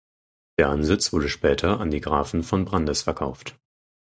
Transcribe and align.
Der 0.57 0.69
Ansitz 0.69 1.13
wurde 1.13 1.29
später 1.29 1.79
an 1.79 1.91
die 1.91 1.99
Grafen 2.01 2.41
von 2.41 2.65
Brandis 2.65 3.03
verkauft. 3.03 3.55